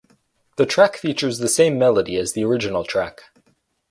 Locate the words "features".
0.97-1.37